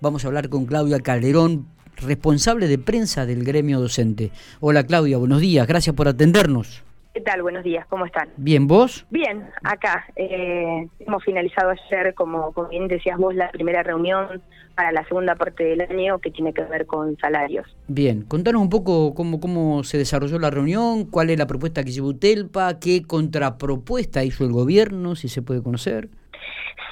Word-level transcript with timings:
Vamos 0.00 0.24
a 0.24 0.28
hablar 0.28 0.48
con 0.48 0.64
Claudia 0.64 1.00
Calderón, 1.00 1.66
responsable 1.96 2.68
de 2.68 2.78
prensa 2.78 3.26
del 3.26 3.42
gremio 3.42 3.80
docente. 3.80 4.30
Hola 4.60 4.86
Claudia, 4.86 5.18
buenos 5.18 5.40
días, 5.40 5.66
gracias 5.66 5.96
por 5.96 6.06
atendernos. 6.06 6.84
¿Qué 7.14 7.20
tal? 7.20 7.42
Buenos 7.42 7.64
días, 7.64 7.84
¿cómo 7.88 8.06
están? 8.06 8.28
Bien, 8.36 8.68
¿vos? 8.68 9.04
Bien, 9.10 9.48
acá. 9.64 10.06
Eh, 10.14 10.86
hemos 11.00 11.24
finalizado 11.24 11.70
ayer, 11.70 12.14
como, 12.14 12.52
como 12.52 12.68
bien 12.68 12.86
decías 12.86 13.18
vos, 13.18 13.34
la 13.34 13.50
primera 13.50 13.82
reunión 13.82 14.40
para 14.76 14.92
la 14.92 15.04
segunda 15.08 15.34
parte 15.34 15.64
del 15.64 15.80
año 15.80 16.20
que 16.20 16.30
tiene 16.30 16.52
que 16.52 16.62
ver 16.62 16.86
con 16.86 17.16
salarios. 17.16 17.66
Bien, 17.88 18.22
contanos 18.22 18.62
un 18.62 18.70
poco 18.70 19.14
cómo, 19.14 19.40
cómo 19.40 19.82
se 19.82 19.98
desarrolló 19.98 20.38
la 20.38 20.50
reunión, 20.50 21.06
cuál 21.06 21.30
es 21.30 21.38
la 21.40 21.48
propuesta 21.48 21.82
que 21.82 21.90
llevó 21.90 22.14
Telpa, 22.14 22.78
qué 22.78 23.02
contrapropuesta 23.02 24.22
hizo 24.22 24.44
el 24.44 24.52
gobierno, 24.52 25.16
si 25.16 25.28
se 25.28 25.42
puede 25.42 25.60
conocer. 25.60 26.08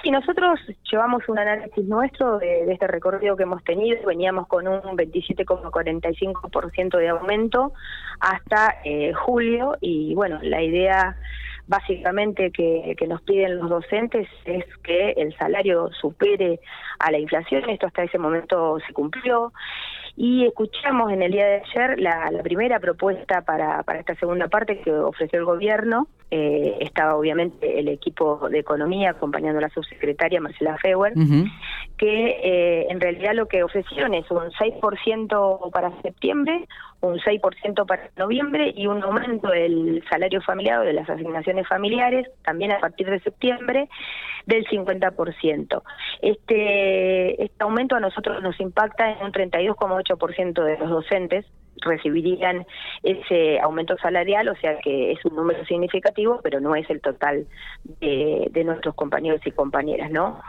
Sí, 0.02 0.10
nosotros 0.10 0.60
llevamos 0.90 1.22
un 1.28 1.38
análisis 1.38 1.84
nuestro 1.84 2.38
de, 2.38 2.72
este 2.72 2.86
recorrido 2.86 3.36
que 3.36 3.44
hemos 3.44 3.62
tenido. 3.64 4.06
Veníamos 4.06 4.46
con 4.46 4.68
un 4.68 4.80
27,45% 4.80 6.98
de 6.98 7.08
aumento 7.08 7.72
hasta 8.20 8.76
eh, 8.84 9.12
julio 9.12 9.76
y 9.80 10.14
bueno, 10.14 10.38
la 10.42 10.62
idea 10.62 11.16
básicamente 11.66 12.52
que, 12.52 12.94
nos 13.08 13.22
piden 13.22 13.58
los 13.58 13.68
docentes 13.68 14.28
es 14.44 14.64
que 14.82 15.10
el 15.12 15.36
salario 15.36 15.90
supere 16.00 16.60
a 16.98 17.10
la 17.10 17.18
inflación. 17.18 17.68
Esto 17.68 17.86
hasta 17.86 18.04
ese 18.04 18.18
momento 18.18 18.78
se 18.86 18.92
cumplió. 18.92 19.52
Y 20.16 20.46
escuchamos 20.46 21.12
en 21.12 21.22
el 21.22 21.32
día 21.32 21.46
de 21.46 21.62
ayer 21.62 22.00
la, 22.00 22.30
primera 22.42 22.80
propuesta 22.80 23.42
para, 23.42 23.82
para 23.82 24.00
esta 24.00 24.14
segunda 24.14 24.48
parte 24.48 24.80
que 24.80 24.92
ofreció 24.92 25.38
el 25.38 25.44
gobierno. 25.44 26.08
Eh, 26.28 26.78
estaba 26.80 27.14
obviamente 27.14 27.78
el 27.78 27.86
equipo 27.86 28.48
de 28.48 28.58
economía 28.58 29.10
acompañando 29.10 29.58
a 29.58 29.62
la 29.62 29.68
subsecretaria 29.68 30.40
Marcela 30.40 30.76
Feuer, 30.78 31.12
que 31.96 32.40
eh, 32.42 32.86
en 32.90 33.00
realidad 33.00 33.34
lo 33.34 33.46
que 33.46 33.62
ofrecieron 33.62 34.12
es 34.12 34.28
un 34.32 34.50
6% 34.50 35.70
para 35.70 36.02
septiembre, 36.02 36.66
un 37.00 37.18
6% 37.20 37.86
para 37.86 38.10
noviembre 38.16 38.72
y 38.76 38.88
un 38.88 39.04
aumento 39.04 39.48
del 39.48 40.02
salario 40.10 40.42
familiar 40.42 40.80
o 40.80 40.84
de 40.84 40.94
las 40.94 41.08
asignaciones 41.08 41.68
familiares 41.68 42.26
también 42.44 42.72
a 42.72 42.80
partir 42.80 43.08
de 43.08 43.20
septiembre 43.20 43.88
del 44.46 44.66
50%. 44.66 45.82
Este, 46.22 47.40
este 47.44 47.62
aumento 47.62 47.94
a 47.94 48.00
nosotros 48.00 48.42
nos 48.42 48.58
impacta 48.58 49.12
en 49.12 49.26
un 49.26 49.32
32,8% 49.32 50.64
de 50.64 50.78
los 50.78 50.90
docentes 50.90 51.46
recibirían 51.82 52.66
ese 53.02 53.58
aumento 53.60 53.96
salarial, 53.98 54.48
o 54.48 54.56
sea 54.56 54.78
que 54.78 55.12
es 55.12 55.24
un 55.24 55.36
número 55.36 55.64
significativo, 55.66 56.40
pero 56.42 56.60
no 56.60 56.74
es 56.74 56.88
el 56.90 57.00
total 57.00 57.46
de, 58.00 58.48
de 58.50 58.64
nuestros 58.64 58.94
compañeros 58.94 59.40
y 59.44 59.50
compañeras, 59.50 60.10
¿no? 60.10 60.40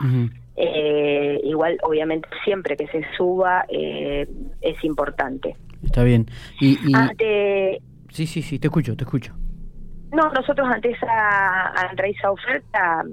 eh, 0.56 1.40
igual, 1.44 1.78
obviamente, 1.82 2.28
siempre 2.44 2.76
que 2.76 2.88
se 2.88 3.04
suba 3.16 3.64
eh, 3.68 4.28
es 4.60 4.84
importante. 4.84 5.56
Está 5.84 6.02
bien. 6.02 6.26
Y, 6.60 6.76
Ante... 6.94 7.80
Sí, 8.10 8.26
sí, 8.26 8.42
sí, 8.42 8.58
te 8.58 8.66
escucho, 8.66 8.96
te 8.96 9.04
escucho. 9.04 9.34
No, 10.12 10.30
nosotros 10.30 10.66
ante 10.72 10.90
esa, 10.90 11.68
ante 11.68 12.10
esa 12.10 12.30
oferta, 12.30 13.04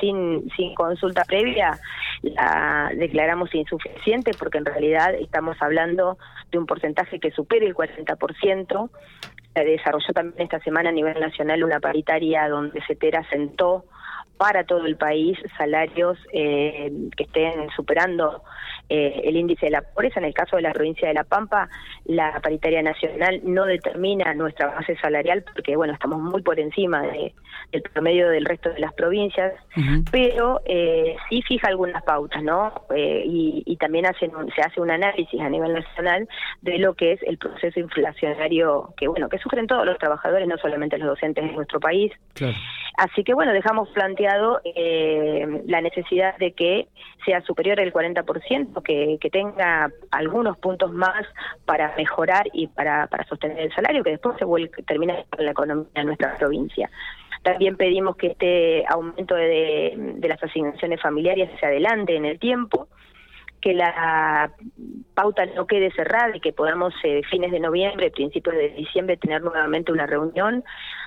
sin, 0.00 0.50
sin 0.54 0.74
consulta 0.74 1.24
previa, 1.24 1.78
la 2.22 2.90
declaramos 2.94 3.54
insuficiente 3.54 4.32
porque 4.38 4.58
en 4.58 4.66
realidad 4.66 5.14
estamos 5.14 5.56
hablando 5.60 6.18
de 6.50 6.58
un 6.58 6.66
porcentaje 6.66 7.18
que 7.18 7.30
supere 7.30 7.66
el 7.66 7.74
40%. 7.74 8.90
Se 9.54 9.64
desarrolló 9.64 10.12
también 10.14 10.42
esta 10.42 10.60
semana 10.60 10.90
a 10.90 10.92
nivel 10.92 11.18
nacional 11.20 11.64
una 11.64 11.80
paritaria 11.80 12.48
donde 12.48 12.82
CETERA 12.86 13.26
sentó 13.30 13.86
para 14.36 14.64
todo 14.64 14.86
el 14.86 14.96
país 14.96 15.38
salarios 15.56 16.18
eh, 16.32 16.92
que 17.16 17.24
estén 17.24 17.70
superando 17.76 18.42
eh, 18.94 19.22
el 19.24 19.36
índice 19.36 19.64
de 19.66 19.72
la 19.72 19.80
pobreza. 19.80 20.20
En 20.20 20.26
el 20.26 20.34
caso 20.34 20.56
de 20.56 20.62
la 20.62 20.72
provincia 20.74 21.08
de 21.08 21.14
La 21.14 21.24
Pampa, 21.24 21.66
la 22.04 22.38
paritaria 22.42 22.82
nacional 22.82 23.40
no 23.42 23.64
determina 23.64 24.34
nuestra 24.34 24.66
base 24.66 24.96
salarial 24.98 25.42
porque, 25.54 25.76
bueno, 25.76 25.94
estamos 25.94 26.20
muy 26.20 26.42
por 26.42 26.60
encima 26.60 27.00
de, 27.00 27.32
del 27.72 27.80
promedio 27.80 28.28
del 28.28 28.44
resto 28.44 28.68
de 28.68 28.80
las 28.80 28.92
provincias, 28.92 29.54
pero 30.10 30.60
eh, 30.66 31.16
sí 31.30 31.40
fija 31.40 31.68
algunas 31.68 32.02
pautas, 32.02 32.42
¿no? 32.42 32.84
Eh, 32.94 33.22
y, 33.24 33.62
y, 33.64 33.76
también 33.76 34.04
hacen 34.04 34.30
se 34.54 34.60
hace 34.60 34.78
un 34.78 34.90
análisis 34.90 35.40
a 35.40 35.48
nivel 35.48 35.72
nacional 35.72 36.28
de 36.60 36.78
lo 36.78 36.92
que 36.92 37.12
es 37.12 37.22
el 37.22 37.38
proceso 37.38 37.80
inflacionario 37.80 38.92
que, 38.98 39.08
bueno, 39.08 39.30
que 39.30 39.38
sufren 39.38 39.66
todos 39.66 39.86
los 39.86 39.96
trabajadores, 39.96 40.46
no 40.46 40.58
solamente 40.58 40.98
los 40.98 41.08
docentes 41.08 41.44
de 41.44 41.52
nuestro 41.52 41.80
país. 41.80 42.12
Así 42.98 43.24
que, 43.24 43.32
bueno, 43.32 43.52
dejamos 43.52 43.88
planteado 43.90 44.60
eh, 44.64 45.62
la 45.66 45.80
necesidad 45.80 46.36
de 46.36 46.52
que 46.52 46.88
sea 47.24 47.40
superior 47.42 47.80
al 47.80 47.92
40%, 47.92 48.81
que, 48.82 49.18
tenga 49.32 49.90
algunos 50.10 50.58
puntos 50.58 50.92
más 50.92 51.24
para 51.64 51.94
mejorar 51.96 52.46
y 52.52 52.66
para, 52.66 53.06
para 53.06 53.24
sostener 53.24 53.58
el 53.58 53.74
salario, 53.74 54.04
que 54.04 54.10
después 54.10 54.36
se 54.38 54.44
vuelve, 54.44 54.70
termina 54.86 55.14
con 55.30 55.44
la 55.44 55.52
economía 55.52 55.88
de 55.94 56.04
nuestra 56.04 56.36
provincia. 56.36 56.90
También 57.42 57.76
pedimos 57.76 58.16
que 58.16 58.28
este 58.28 58.84
aumento 58.88 59.34
de, 59.34 59.94
de 59.96 60.28
las 60.28 60.42
asignaciones 60.42 61.00
familiares 61.00 61.50
se 61.58 61.66
adelante 61.66 62.14
en 62.14 62.24
el 62.24 62.38
tiempo, 62.38 62.88
que 63.62 63.72
la 63.72 64.50
pauta 65.14 65.46
no 65.46 65.66
quede 65.66 65.92
cerrada 65.92 66.36
y 66.36 66.40
que 66.40 66.52
podamos 66.52 66.92
eh, 67.04 67.22
fines 67.30 67.52
de 67.52 67.60
noviembre, 67.60 68.10
principios 68.10 68.56
de 68.56 68.70
diciembre 68.70 69.16
tener 69.16 69.40
nuevamente 69.40 69.92
una 69.92 70.04
reunión 70.04 70.64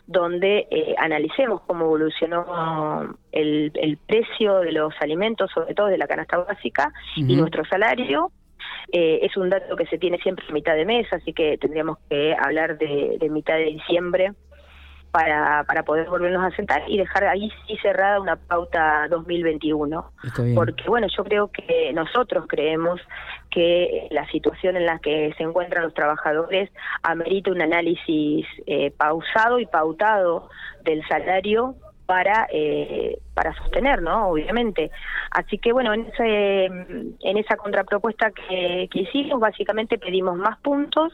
donde 0.08 0.68
eh, 0.72 0.96
analicemos 0.98 1.62
cómo 1.68 1.86
evolucionó 1.86 3.18
el, 3.32 3.72
el, 3.76 3.98
precio 3.98 4.60
de 4.60 4.72
los 4.72 4.94
alimentos, 5.02 5.52
sobre 5.52 5.74
todo 5.74 5.88
de 5.88 5.98
la 5.98 6.08
canasta 6.08 6.38
básica, 6.38 6.94
y 7.16 7.36
nuestro 7.36 7.66
salario. 7.66 8.32
Eh, 8.92 9.20
es 9.24 9.36
un 9.36 9.50
dato 9.50 9.76
que 9.76 9.86
se 9.88 9.98
tiene 9.98 10.18
siempre 10.20 10.46
a 10.48 10.54
mitad 10.54 10.76
de 10.76 10.86
mes, 10.86 11.12
así 11.12 11.34
que 11.34 11.58
tendríamos 11.58 11.98
que 12.10 12.36
hablar 12.40 12.78
de, 12.78 13.18
de 13.20 13.30
mitad 13.30 13.56
de 13.56 13.66
diciembre 13.66 14.32
para, 15.16 15.64
para 15.64 15.84
poder 15.84 16.10
volvernos 16.10 16.44
a 16.44 16.54
sentar 16.58 16.84
y 16.90 16.98
dejar 16.98 17.24
ahí 17.24 17.50
sí 17.66 17.78
cerrada 17.82 18.20
una 18.20 18.36
pauta 18.36 19.08
2021. 19.10 20.12
Porque 20.54 20.84
bueno, 20.90 21.08
yo 21.16 21.24
creo 21.24 21.50
que 21.50 21.94
nosotros 21.94 22.44
creemos 22.50 23.00
que 23.50 24.10
la 24.12 24.30
situación 24.30 24.76
en 24.76 24.86
la 24.86 25.00
que 25.00 25.34
se 25.38 25.44
encuentran 25.44 25.84
los 25.84 25.94
trabajadores 25.94 26.70
amerita 27.02 27.50
un 27.50 27.62
análisis 27.62 28.46
eh, 28.68 28.92
pausado 28.92 29.60
y 29.60 29.66
pautado 29.66 30.50
del 30.84 31.02
salario 31.08 31.76
para 32.06 32.48
eh, 32.52 33.18
para 33.36 33.54
sostener, 33.54 34.02
¿no? 34.02 34.30
Obviamente. 34.30 34.90
Así 35.30 35.60
que 35.60 35.72
bueno, 35.72 35.94
en 35.94 36.08
ese 36.08 36.66
en 36.66 37.38
esa 37.38 37.58
contrapropuesta 37.58 38.32
que, 38.32 38.90
hicimos, 38.94 39.40
básicamente 39.40 39.98
pedimos 39.98 40.38
más 40.38 40.58
puntos, 40.60 41.14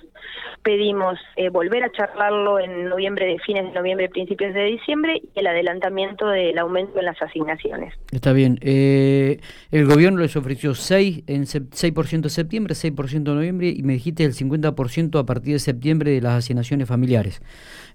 pedimos 0.64 1.20
eh, 1.36 1.50
volver 1.50 1.84
a 1.84 1.92
charlarlo 1.92 2.60
en 2.60 2.88
noviembre, 2.88 3.26
de 3.26 3.40
fines 3.40 3.66
de 3.66 3.72
noviembre, 3.72 4.08
principios 4.10 4.54
de 4.54 4.66
diciembre 4.66 5.22
y 5.36 5.40
el 5.40 5.48
adelantamiento 5.48 6.28
del 6.28 6.58
aumento 6.60 7.00
en 7.00 7.06
las 7.06 7.22
asignaciones. 7.22 7.94
Está 8.12 8.34
bien. 8.34 8.60
Eh, 8.62 9.40
el 9.72 9.86
gobierno 9.86 10.22
les 10.22 10.36
ofreció 10.36 10.76
6 10.76 11.24
en 11.28 11.44
6% 11.44 12.22
de 12.22 12.30
septiembre, 12.30 12.76
6% 12.76 13.24
de 13.24 13.36
noviembre 13.36 13.74
y 13.76 13.82
me 13.82 13.94
dijiste 13.94 14.24
el 14.24 14.34
50% 14.34 15.20
a 15.20 15.26
partir 15.26 15.54
de 15.54 15.60
septiembre 15.60 16.12
de 16.12 16.22
las 16.22 16.34
asignaciones 16.34 16.88
familiares. 16.88 17.42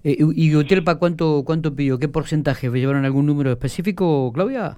Eh, 0.03 0.17
¿Y 0.19 0.55
Utelpa 0.55 0.95
cuánto 0.95 1.43
cuánto 1.45 1.75
pidió? 1.75 1.97
¿Qué 1.97 2.07
porcentaje? 2.07 2.69
¿Llevaron 2.69 3.05
algún 3.05 3.25
número 3.25 3.51
específico? 3.51 4.16
Claudia? 4.33 4.77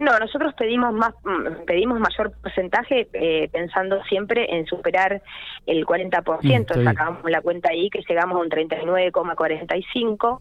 No, 0.00 0.16
nosotros 0.18 0.54
pedimos 0.54 0.94
más, 0.94 1.12
mm, 1.24 1.64
pedimos 1.66 1.98
mayor 1.98 2.32
porcentaje 2.40 3.08
eh, 3.12 3.48
pensando 3.52 4.02
siempre 4.04 4.46
en 4.56 4.64
superar 4.66 5.20
el 5.66 5.84
40%. 5.84 6.78
Mm, 6.78 6.84
Sacamos 6.84 7.28
la 7.28 7.40
cuenta 7.40 7.70
ahí 7.70 7.90
que 7.90 8.02
llegamos 8.08 8.38
a 8.38 8.40
un 8.42 8.48
39,45. 8.48 10.38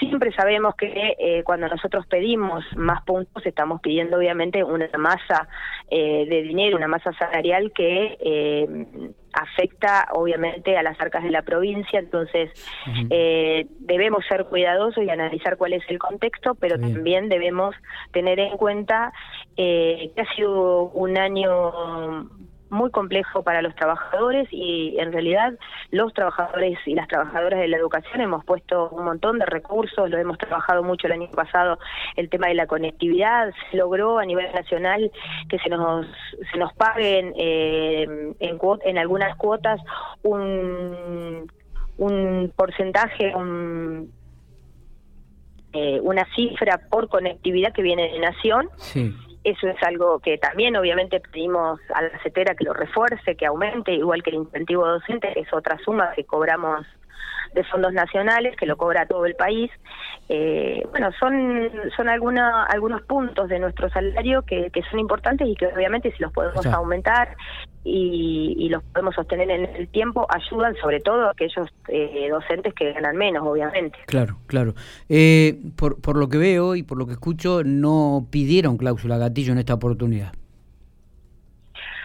Siempre 0.00 0.32
sabemos 0.32 0.74
que 0.74 1.14
eh, 1.18 1.44
cuando 1.44 1.68
nosotros 1.68 2.04
pedimos 2.06 2.64
más 2.76 3.02
puntos 3.04 3.46
estamos 3.46 3.80
pidiendo 3.80 4.16
obviamente 4.16 4.64
una 4.64 4.88
masa 4.98 5.48
eh, 5.88 6.26
de 6.28 6.42
dinero, 6.42 6.76
una 6.76 6.88
masa 6.88 7.12
salarial 7.12 7.72
que 7.72 8.18
afecta 9.32 10.08
obviamente 10.12 10.76
a 10.76 10.82
las 10.82 11.00
arcas 11.00 11.22
de 11.22 11.30
la 11.30 11.42
provincia, 11.42 11.98
entonces 11.98 12.50
eh, 13.10 13.66
debemos 13.78 14.24
ser 14.26 14.46
cuidadosos 14.46 15.04
y 15.04 15.10
analizar 15.10 15.56
cuál 15.56 15.72
es 15.72 15.82
el 15.88 15.98
contexto, 15.98 16.54
pero 16.54 16.78
también 16.78 17.28
debemos 17.28 17.74
tener 18.12 18.38
en 18.40 18.56
cuenta 18.56 19.12
eh, 19.56 20.10
que 20.14 20.20
ha 20.22 20.34
sido 20.34 20.90
un 20.90 21.16
año 21.16 22.28
muy 22.70 22.90
complejo 22.90 23.42
para 23.42 23.62
los 23.62 23.74
trabajadores 23.74 24.48
y 24.50 24.96
en 24.98 25.12
realidad 25.12 25.54
los 25.90 26.12
trabajadores 26.14 26.78
y 26.86 26.94
las 26.94 27.08
trabajadoras 27.08 27.60
de 27.60 27.68
la 27.68 27.76
educación 27.76 28.20
hemos 28.20 28.44
puesto 28.44 28.88
un 28.90 29.04
montón 29.04 29.38
de 29.38 29.46
recursos, 29.46 30.08
lo 30.08 30.18
hemos 30.18 30.38
trabajado 30.38 30.82
mucho 30.82 31.06
el 31.06 31.14
año 31.14 31.30
pasado, 31.30 31.78
el 32.16 32.28
tema 32.30 32.48
de 32.48 32.54
la 32.54 32.66
conectividad, 32.66 33.52
se 33.70 33.76
logró 33.76 34.18
a 34.18 34.24
nivel 34.24 34.50
nacional 34.52 35.10
que 35.48 35.58
se 35.58 35.68
nos, 35.68 36.06
se 36.52 36.58
nos 36.58 36.72
paguen 36.74 37.34
eh, 37.36 38.34
en, 38.38 38.58
en 38.84 38.98
algunas 38.98 39.36
cuotas 39.36 39.80
un, 40.22 41.50
un 41.98 42.52
porcentaje, 42.56 43.34
un, 43.34 44.12
eh, 45.72 46.00
una 46.02 46.24
cifra 46.36 46.80
por 46.88 47.08
conectividad 47.08 47.72
que 47.72 47.82
viene 47.82 48.12
de 48.12 48.20
Nación. 48.20 48.68
Sí 48.76 49.14
eso 49.44 49.68
es 49.68 49.82
algo 49.82 50.18
que 50.20 50.38
también 50.38 50.76
obviamente 50.76 51.20
pedimos 51.20 51.80
a 51.94 52.02
la 52.02 52.22
CETERA 52.22 52.54
que 52.54 52.64
lo 52.64 52.74
refuerce, 52.74 53.36
que 53.36 53.46
aumente, 53.46 53.92
igual 53.92 54.22
que 54.22 54.30
el 54.30 54.36
incentivo 54.36 54.86
docente, 54.86 55.38
es 55.38 55.52
otra 55.52 55.78
suma 55.78 56.12
que 56.14 56.24
cobramos 56.24 56.86
de 57.54 57.64
fondos 57.64 57.92
nacionales 57.92 58.56
que 58.56 58.66
lo 58.66 58.76
cobra 58.76 59.06
todo 59.06 59.26
el 59.26 59.34
país. 59.34 59.70
Eh, 60.28 60.86
bueno, 60.90 61.10
son 61.18 61.70
son 61.96 62.08
alguna, 62.08 62.64
algunos 62.64 63.02
puntos 63.02 63.48
de 63.48 63.58
nuestro 63.58 63.88
salario 63.90 64.42
que, 64.42 64.70
que 64.70 64.82
son 64.90 65.00
importantes 65.00 65.48
y 65.48 65.56
que 65.56 65.66
obviamente 65.66 66.12
si 66.12 66.22
los 66.22 66.32
podemos 66.32 66.64
aumentar 66.66 67.36
y, 67.82 68.54
y, 68.58 68.68
los 68.68 68.82
podemos 68.84 69.14
sostener 69.14 69.50
en 69.50 69.64
el 69.64 69.88
tiempo, 69.88 70.26
ayudan 70.28 70.76
sobre 70.76 71.00
todo 71.00 71.26
a 71.26 71.30
aquellos 71.30 71.66
eh, 71.88 72.28
docentes 72.30 72.74
que 72.74 72.92
ganan 72.92 73.16
menos, 73.16 73.42
obviamente. 73.44 73.98
Claro, 74.06 74.36
claro. 74.46 74.74
Eh, 75.08 75.58
por, 75.76 76.00
por 76.00 76.16
lo 76.16 76.28
que 76.28 76.36
veo 76.36 76.76
y 76.76 76.82
por 76.82 76.98
lo 76.98 77.06
que 77.06 77.12
escucho, 77.12 77.62
no 77.64 78.26
pidieron 78.30 78.76
cláusula 78.76 79.16
gatillo 79.16 79.52
en 79.52 79.58
esta 79.58 79.74
oportunidad. 79.74 80.32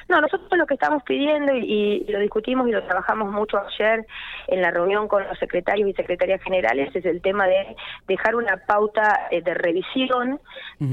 No, 0.07 0.21
nosotros 0.21 0.47
lo 0.51 0.67
que 0.67 0.75
estamos 0.75 1.01
pidiendo 1.03 1.55
y, 1.55 2.05
lo 2.07 2.19
discutimos 2.19 2.67
y 2.67 2.71
lo 2.71 2.83
trabajamos 2.83 3.31
mucho 3.31 3.57
ayer 3.57 4.05
en 4.47 4.61
la 4.61 4.69
reunión 4.69 5.07
con 5.07 5.23
los 5.27 5.37
secretarios 5.39 5.89
y 5.89 5.93
secretarias 5.93 6.41
generales 6.43 6.95
es 6.95 7.05
el 7.05 7.21
tema 7.21 7.47
de 7.47 7.75
dejar 8.07 8.35
una 8.35 8.57
pauta 8.67 9.27
eh, 9.31 9.41
de 9.41 9.53
revisión 9.55 10.39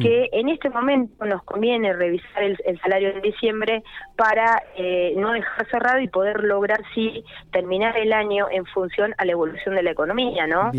que 0.01 0.29
en 0.33 0.49
este 0.49 0.71
momento 0.71 1.25
nos 1.25 1.43
conviene 1.43 1.93
revisar 1.93 2.43
el, 2.43 2.81
salario 2.81 3.11
en 3.11 3.21
diciembre 3.21 3.83
para 4.17 4.63
eh, 4.77 5.13
no 5.17 5.33
dejar 5.33 5.69
cerrado 5.69 6.01
y 6.01 6.09
poder 6.09 6.43
lograr 6.45 6.81
sí 6.95 7.25
terminar 7.51 7.97
el 7.99 8.13
año 8.13 8.47
en 8.51 8.65
función 8.67 9.15
a 9.19 9.25
la 9.25 9.33
evolución 9.33 9.75
de 9.75 9.83
la 9.83 9.91
economía, 9.91 10.47
¿no? 10.47 10.71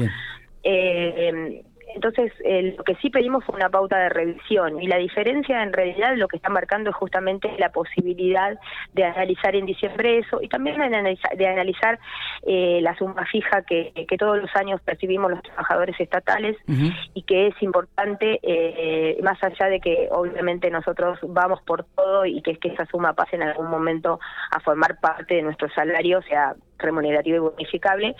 Eh, 0.63 1.63
entonces, 1.93 2.31
lo 2.77 2.83
que 2.83 2.95
sí 2.95 3.09
pedimos 3.09 3.43
fue 3.45 3.55
una 3.55 3.69
pauta 3.69 3.97
de 3.97 4.09
revisión 4.09 4.81
y 4.81 4.87
la 4.87 4.97
diferencia 4.97 5.61
en 5.61 5.73
realidad 5.73 6.15
lo 6.15 6.27
que 6.27 6.37
está 6.37 6.49
marcando 6.49 6.89
es 6.89 6.95
justamente 6.95 7.49
la 7.57 7.69
posibilidad 7.69 8.57
de 8.93 9.03
analizar 9.03 9.55
en 9.55 9.65
diciembre 9.65 10.19
eso 10.19 10.41
y 10.41 10.47
también 10.47 10.77
de 10.77 10.85
analizar, 10.85 11.37
de 11.37 11.47
analizar 11.47 11.99
eh, 12.45 12.79
la 12.81 12.95
suma 12.97 13.25
fija 13.25 13.63
que, 13.63 13.91
que, 14.07 14.17
todos 14.17 14.37
los 14.37 14.55
años 14.55 14.81
percibimos 14.81 15.31
los 15.31 15.41
trabajadores 15.41 15.99
estatales 15.99 16.57
y 17.13 17.23
que 17.23 17.47
es 17.47 17.61
importante, 17.61 18.39
eh, 18.43 19.17
más 19.21 19.41
allá 19.43 19.67
de 19.67 19.79
que 19.79 20.07
obviamente 20.11 20.69
nosotros 20.69 21.19
vamos 21.23 21.61
por 21.63 21.83
todo 21.95 22.25
y 22.25 22.41
que 22.41 22.51
es 22.51 22.59
que 22.59 22.69
esa 22.69 22.85
suma 22.85 23.13
pase 23.13 23.35
en 23.35 23.43
algún 23.43 23.69
momento 23.69 24.19
a 24.51 24.59
formar 24.59 24.99
parte 24.99 25.35
de 25.35 25.41
nuestro 25.41 25.69
salario, 25.69 26.21
sea 26.23 26.55
remunerativo 26.77 27.35
y 27.37 27.39
bonificable 27.39 28.15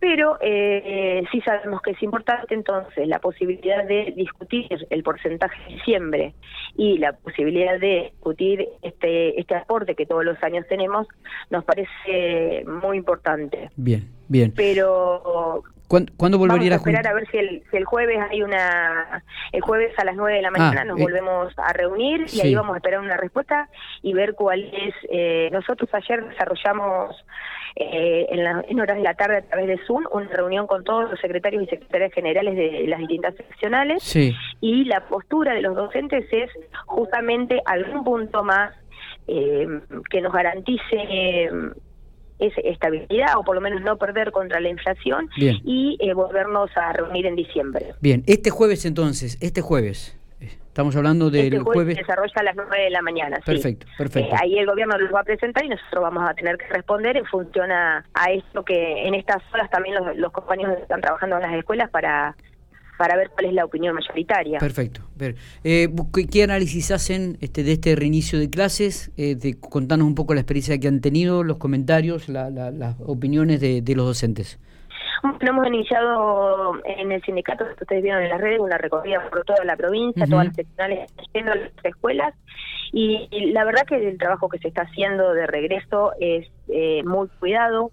pero 0.00 0.38
eh, 0.40 1.22
sí 1.30 1.40
sabemos 1.42 1.82
que 1.82 1.90
es 1.92 2.02
importante 2.02 2.54
entonces 2.54 3.06
la 3.06 3.18
posibilidad 3.18 3.84
de 3.84 4.12
discutir 4.16 4.66
el 4.88 5.02
porcentaje 5.02 5.62
de 5.64 5.74
diciembre 5.74 6.34
y 6.76 6.98
la 6.98 7.12
posibilidad 7.12 7.78
de 7.78 8.10
discutir 8.12 8.66
este 8.82 9.38
este 9.38 9.54
aporte 9.54 9.94
que 9.94 10.06
todos 10.06 10.24
los 10.24 10.42
años 10.42 10.66
tenemos 10.68 11.06
nos 11.50 11.64
parece 11.64 12.64
muy 12.66 12.96
importante. 12.96 13.70
Bien, 13.76 14.08
bien. 14.28 14.52
Pero 14.56 15.62
¿Cuándo, 15.90 16.38
volvería 16.38 16.70
Vamos 16.70 16.86
a 16.86 16.90
esperar 16.90 17.06
a 17.08 17.14
ver 17.14 17.28
si 17.32 17.38
el, 17.38 17.64
si 17.68 17.76
el 17.76 17.84
jueves 17.84 18.16
hay 18.30 18.42
una... 18.42 19.24
El 19.50 19.60
jueves 19.60 19.92
a 19.98 20.04
las 20.04 20.14
9 20.14 20.36
de 20.36 20.42
la 20.42 20.52
mañana 20.52 20.82
ah, 20.82 20.84
nos 20.84 21.00
eh, 21.00 21.02
volvemos 21.02 21.52
a 21.58 21.72
reunir 21.72 22.26
y 22.32 22.40
ahí 22.40 22.54
vamos 22.54 22.74
a 22.74 22.76
esperar 22.76 23.00
una 23.00 23.16
respuesta 23.16 23.68
y 24.00 24.12
ver 24.12 24.34
cuál 24.34 24.70
es... 24.72 24.94
Eh, 25.10 25.48
nosotros 25.50 25.90
ayer 25.92 26.24
desarrollamos 26.28 27.16
eh, 27.74 28.24
en, 28.30 28.44
la, 28.44 28.64
en 28.68 28.78
horas 28.78 28.98
de 28.98 29.02
la 29.02 29.14
tarde 29.14 29.38
a 29.38 29.42
través 29.42 29.66
de 29.66 29.78
Zoom 29.84 30.04
una 30.12 30.28
reunión 30.28 30.68
con 30.68 30.84
todos 30.84 31.10
los 31.10 31.18
secretarios 31.18 31.64
y 31.64 31.66
secretarias 31.66 32.12
generales 32.12 32.54
de 32.54 32.86
las 32.86 33.00
distintas 33.00 33.34
seccionales 33.34 34.16
y 34.60 34.84
la 34.84 35.08
postura 35.08 35.54
de 35.54 35.62
los 35.62 35.74
docentes 35.74 36.24
es 36.30 36.50
justamente 36.86 37.60
algún 37.64 38.04
punto 38.04 38.44
más 38.44 38.74
que 39.26 40.20
nos 40.20 40.32
garantice 40.32 41.48
es 42.40 42.52
estabilidad 42.64 43.36
o 43.36 43.44
por 43.44 43.54
lo 43.54 43.60
menos 43.60 43.82
no 43.82 43.96
perder 43.96 44.32
contra 44.32 44.60
la 44.60 44.68
inflación 44.68 45.28
y 45.36 45.96
eh, 46.00 46.14
volvernos 46.14 46.70
a 46.76 46.92
reunir 46.92 47.26
en 47.26 47.36
diciembre. 47.36 47.94
Bien, 48.00 48.22
este 48.26 48.50
jueves 48.50 48.84
entonces, 48.84 49.38
este 49.40 49.60
jueves. 49.60 50.16
Estamos 50.40 50.94
hablando 50.94 51.30
del 51.30 51.52
este 51.52 51.58
jueves, 51.58 51.96
Se 51.96 52.02
desarrolla 52.02 52.32
a 52.36 52.42
las 52.44 52.56
9 52.56 52.84
de 52.84 52.90
la 52.90 53.02
mañana. 53.02 53.40
Perfecto, 53.44 53.86
perfecto. 53.98 54.34
Eh, 54.34 54.38
ahí 54.40 54.58
el 54.58 54.66
gobierno 54.66 54.96
los 54.98 55.12
va 55.12 55.20
a 55.20 55.24
presentar 55.24 55.64
y 55.64 55.68
nosotros 55.68 56.00
vamos 56.00 56.30
a 56.30 56.32
tener 56.32 56.56
que 56.56 56.66
responder 56.68 57.16
en 57.16 57.26
función 57.26 57.72
a, 57.72 58.04
esto 58.32 58.64
que 58.64 59.06
en 59.06 59.14
estas 59.14 59.42
horas 59.52 59.68
también 59.68 59.96
los, 59.96 60.16
los 60.16 60.32
compañeros 60.32 60.78
están 60.80 61.00
trabajando 61.00 61.36
en 61.36 61.42
las 61.42 61.54
escuelas 61.54 61.90
para 61.90 62.36
para 63.00 63.16
ver 63.16 63.30
cuál 63.30 63.46
es 63.46 63.54
la 63.54 63.64
opinión 63.64 63.94
mayoritaria. 63.94 64.58
Perfecto. 64.58 65.00
Eh, 65.64 65.88
¿qué, 66.30 66.42
análisis 66.42 66.90
hacen 66.90 67.38
este, 67.40 67.62
de 67.62 67.72
este 67.72 67.96
reinicio 67.96 68.38
de 68.38 68.50
clases? 68.50 69.10
Eh, 69.16 69.36
de, 69.36 69.58
contanos 69.58 70.06
un 70.06 70.14
poco 70.14 70.34
la 70.34 70.40
experiencia 70.40 70.78
que 70.78 70.86
han 70.86 71.00
tenido, 71.00 71.42
los 71.42 71.56
comentarios, 71.56 72.28
las 72.28 73.00
opiniones 73.00 73.58
de, 73.58 73.94
los 73.96 74.04
docentes. 74.04 74.60
Bueno, 75.22 75.38
hemos 75.40 75.66
iniciado 75.68 76.74
en 76.84 77.10
el 77.10 77.22
sindicato, 77.22 77.64
ustedes 77.80 78.02
vieron 78.02 78.22
en 78.22 78.28
las 78.28 78.38
redes, 78.38 78.60
una 78.60 78.76
recorrida 78.76 79.26
por 79.30 79.46
toda 79.46 79.64
la 79.64 79.76
provincia, 79.76 80.26
todas 80.26 80.48
las 80.48 80.54
seccionales 80.54 81.10
yendo 81.32 81.52
a 81.52 81.54
las 81.54 81.70
escuelas, 81.82 82.34
y, 82.92 83.28
la 83.52 83.64
verdad 83.64 83.86
que 83.86 83.96
el 83.96 84.18
trabajo 84.18 84.50
que 84.50 84.58
se 84.58 84.68
está 84.68 84.82
haciendo 84.82 85.32
de 85.32 85.46
regreso 85.46 86.12
es 86.20 86.46
eh, 86.68 87.02
muy 87.04 87.28
cuidado, 87.38 87.92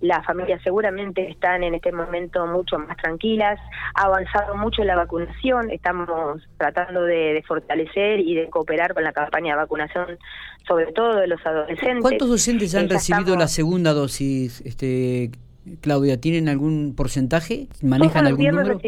las 0.00 0.24
familias 0.24 0.60
seguramente 0.62 1.28
están 1.30 1.62
en 1.62 1.74
este 1.74 1.92
momento 1.92 2.46
mucho 2.46 2.78
más 2.78 2.96
tranquilas, 2.96 3.58
ha 3.94 4.02
avanzado 4.02 4.56
mucho 4.56 4.82
la 4.84 4.96
vacunación, 4.96 5.70
estamos 5.70 6.08
tratando 6.56 7.02
de, 7.02 7.42
fortalecer 7.46 8.20
y 8.20 8.34
de 8.34 8.48
cooperar 8.48 8.94
con 8.94 9.04
la 9.04 9.12
campaña 9.12 9.54
de 9.54 9.60
vacunación, 9.60 10.18
sobre 10.66 10.92
todo 10.92 11.16
de 11.16 11.26
los 11.26 11.44
adolescentes. 11.44 12.02
¿Cuántos 12.02 12.28
docentes 12.28 12.74
han 12.74 12.88
recibido 12.88 13.36
la 13.36 13.48
segunda 13.48 13.92
dosis, 13.92 14.60
este 14.62 15.30
Claudia? 15.80 16.20
¿Tienen 16.20 16.48
algún 16.48 16.94
porcentaje? 16.96 17.68
¿Manejan 17.82 18.26
algún 18.26 18.46
número? 18.46 18.80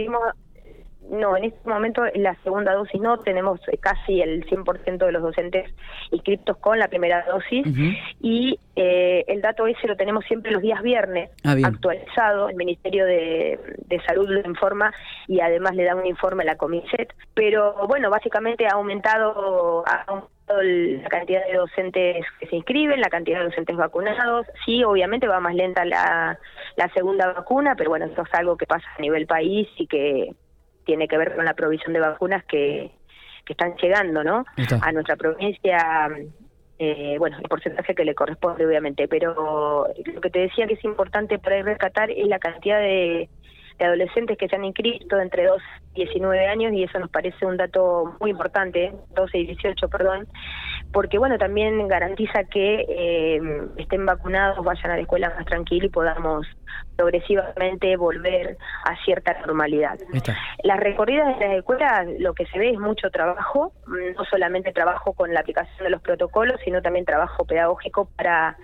No, 1.12 1.36
en 1.36 1.44
este 1.44 1.68
momento 1.68 2.02
la 2.14 2.34
segunda 2.42 2.72
dosis 2.72 2.98
no, 2.98 3.18
tenemos 3.18 3.60
casi 3.80 4.22
el 4.22 4.46
100% 4.46 4.96
de 4.96 5.12
los 5.12 5.22
docentes 5.22 5.70
inscritos 6.10 6.56
con 6.56 6.78
la 6.78 6.88
primera 6.88 7.22
dosis. 7.30 7.66
Y 8.22 8.58
eh, 8.76 9.22
el 9.28 9.42
dato 9.42 9.66
ese 9.66 9.86
lo 9.86 9.94
tenemos 9.94 10.24
siempre 10.24 10.50
los 10.50 10.62
días 10.62 10.80
viernes 10.80 11.28
ah, 11.44 11.54
actualizado, 11.64 12.48
el 12.48 12.56
Ministerio 12.56 13.04
de, 13.04 13.58
Salud 14.06 14.26
lo 14.26 14.40
informa 14.48 14.92
y 15.28 15.40
además 15.40 15.76
le 15.76 15.84
da 15.84 15.94
un 15.94 16.06
informe 16.06 16.42
a 16.42 16.46
la 16.46 16.56
Comiset, 16.56 17.14
pero 17.34 17.86
bueno, 17.86 18.10
básicamente 18.10 18.66
ha 18.66 18.72
aumentado, 18.72 19.84
ha 19.86 20.04
aumentado 20.06 20.62
la 20.62 21.08
cantidad 21.08 21.46
de 21.46 21.56
docentes 21.56 22.24
que 22.40 22.46
se 22.46 22.56
inscriben, 22.56 23.00
la 23.00 23.10
cantidad 23.10 23.38
de 23.38 23.44
docentes 23.44 23.76
vacunados. 23.76 24.46
Sí, 24.64 24.82
obviamente 24.82 25.28
va 25.28 25.40
más 25.40 25.54
lenta 25.54 25.84
la, 25.84 26.38
la 26.76 26.88
segunda 26.94 27.32
vacuna, 27.32 27.74
pero 27.76 27.90
bueno, 27.90 28.06
eso 28.06 28.22
es 28.22 28.34
algo 28.34 28.56
que 28.56 28.66
pasa 28.66 28.86
a 28.96 29.02
nivel 29.02 29.26
país 29.26 29.68
y 29.76 29.86
que 29.86 30.34
tiene 30.84 31.08
que 31.08 31.18
ver 31.18 31.34
con 31.34 31.44
la 31.44 31.54
provisión 31.54 31.92
de 31.92 32.00
vacunas 32.00 32.44
que, 32.44 32.90
que 33.44 33.52
están 33.52 33.74
llegando, 33.76 34.22
¿no? 34.24 34.44
A 34.80 34.92
nuestra 34.92 35.16
provincia, 35.16 36.08
eh, 36.78 37.16
bueno, 37.18 37.38
el 37.38 37.48
porcentaje 37.48 37.94
que 37.94 38.04
le 38.04 38.14
corresponde, 38.14 38.66
obviamente, 38.66 39.08
pero 39.08 39.86
lo 40.04 40.20
que 40.20 40.30
te 40.30 40.40
decía 40.40 40.66
que 40.66 40.74
es 40.74 40.84
importante 40.84 41.38
para 41.38 41.62
rescatar 41.62 42.10
es 42.10 42.26
la 42.26 42.38
cantidad 42.38 42.78
de, 42.80 43.28
de 43.82 43.88
adolescentes 43.88 44.38
que 44.38 44.48
se 44.48 44.56
han 44.56 44.64
inscrito 44.64 45.20
entre 45.20 45.46
2 45.46 45.60
y 45.94 46.04
19 46.04 46.46
años 46.46 46.72
y 46.72 46.84
eso 46.84 46.98
nos 46.98 47.10
parece 47.10 47.44
un 47.44 47.56
dato 47.56 48.16
muy 48.20 48.30
importante, 48.30 48.92
12 49.14 49.38
y 49.38 49.46
18, 49.46 49.88
perdón, 49.88 50.28
porque 50.92 51.18
bueno, 51.18 51.36
también 51.36 51.88
garantiza 51.88 52.44
que 52.44 52.86
eh, 52.88 53.40
estén 53.76 54.06
vacunados, 54.06 54.64
vayan 54.64 54.92
a 54.92 54.96
la 54.96 55.02
escuela 55.02 55.30
más 55.36 55.46
tranquilo 55.46 55.86
y 55.86 55.88
podamos 55.88 56.46
progresivamente 56.96 57.96
volver 57.96 58.56
a 58.84 58.96
cierta 59.04 59.36
normalidad. 59.46 59.98
Las 60.62 60.78
recorridas 60.78 61.38
de 61.38 61.48
las 61.48 61.58
escuelas, 61.58 62.06
lo 62.20 62.34
que 62.34 62.46
se 62.46 62.58
ve 62.58 62.70
es 62.70 62.78
mucho 62.78 63.10
trabajo, 63.10 63.72
no 63.86 64.24
solamente 64.26 64.72
trabajo 64.72 65.12
con 65.12 65.34
la 65.34 65.40
aplicación 65.40 65.84
de 65.84 65.90
los 65.90 66.02
protocolos, 66.02 66.60
sino 66.64 66.82
también 66.82 67.04
trabajo 67.04 67.44
pedagógico 67.44 68.08
para 68.16 68.56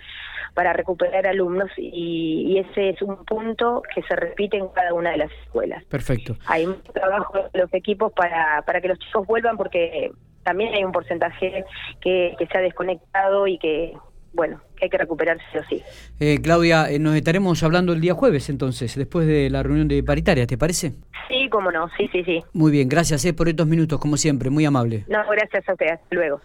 para 0.54 0.72
recuperar 0.72 1.26
alumnos 1.26 1.70
y, 1.76 2.58
ese 2.58 2.90
es 2.90 3.02
un 3.02 3.24
punto 3.24 3.82
que 3.94 4.02
se 4.02 4.16
repite 4.16 4.56
en 4.56 4.68
cada 4.68 4.92
una 4.92 5.10
de 5.10 5.18
las 5.18 5.30
escuelas. 5.44 5.84
Perfecto. 5.84 6.36
Hay 6.46 6.66
mucho 6.66 6.92
trabajo 6.92 7.48
de 7.52 7.60
los 7.60 7.72
equipos 7.72 8.12
para, 8.12 8.62
para 8.62 8.80
que 8.80 8.88
los 8.88 8.98
chicos 8.98 9.26
vuelvan 9.26 9.56
porque 9.56 10.10
también 10.42 10.74
hay 10.74 10.82
un 10.82 10.92
porcentaje 10.92 11.64
que, 12.00 12.34
que 12.38 12.46
se 12.46 12.58
ha 12.58 12.60
desconectado 12.60 13.46
y 13.46 13.58
que 13.58 13.94
bueno, 14.32 14.60
que 14.76 14.84
hay 14.84 14.90
que 14.90 14.98
recuperarse 14.98 15.58
o 15.58 15.64
sí. 15.64 15.82
Eh, 16.20 16.38
Claudia, 16.42 16.90
eh, 16.90 16.98
nos 16.98 17.16
estaremos 17.16 17.62
hablando 17.62 17.92
el 17.92 18.00
día 18.00 18.14
jueves 18.14 18.48
entonces, 18.50 18.94
después 18.94 19.26
de 19.26 19.50
la 19.50 19.62
reunión 19.62 19.88
de 19.88 20.02
paritaria, 20.02 20.46
¿te 20.46 20.58
parece? 20.58 20.92
Sí, 21.28 21.48
cómo 21.50 21.70
no, 21.70 21.88
sí, 21.96 22.08
sí, 22.12 22.22
sí. 22.24 22.42
Muy 22.52 22.70
bien, 22.70 22.88
gracias 22.88 23.24
eh, 23.24 23.32
por 23.32 23.48
estos 23.48 23.66
minutos, 23.66 23.98
como 23.98 24.16
siempre, 24.16 24.50
muy 24.50 24.64
amable. 24.64 25.04
No, 25.08 25.18
gracias 25.28 25.68
a 25.68 25.72
usted, 25.72 25.88
hasta 25.88 26.14
luego. 26.14 26.36